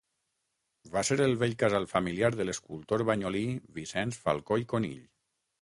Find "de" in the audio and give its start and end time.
2.37-2.47